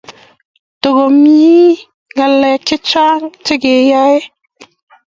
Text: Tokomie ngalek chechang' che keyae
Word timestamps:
Tokomie 0.81 1.69
ngalek 2.15 2.61
chechang' 2.67 3.29
che 3.45 3.55
keyae 3.63 4.19